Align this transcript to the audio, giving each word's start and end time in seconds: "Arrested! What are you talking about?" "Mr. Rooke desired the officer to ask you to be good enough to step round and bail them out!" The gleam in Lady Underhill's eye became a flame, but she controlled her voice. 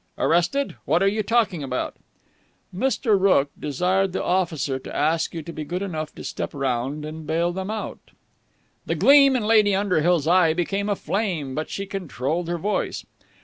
"Arrested! 0.17 0.77
What 0.85 1.03
are 1.03 1.07
you 1.07 1.21
talking 1.21 1.61
about?" 1.61 1.95
"Mr. 2.75 3.19
Rooke 3.21 3.51
desired 3.59 4.13
the 4.13 4.23
officer 4.23 4.79
to 4.79 4.95
ask 4.95 5.31
you 5.35 5.43
to 5.43 5.53
be 5.53 5.63
good 5.63 5.83
enough 5.83 6.11
to 6.15 6.23
step 6.23 6.55
round 6.55 7.05
and 7.05 7.27
bail 7.27 7.51
them 7.53 7.69
out!" 7.69 7.99
The 8.87 8.95
gleam 8.95 9.35
in 9.35 9.43
Lady 9.45 9.75
Underhill's 9.75 10.25
eye 10.27 10.53
became 10.55 10.89
a 10.89 10.95
flame, 10.95 11.53
but 11.53 11.69
she 11.69 11.85
controlled 11.85 12.47
her 12.47 12.57
voice. 12.57 13.05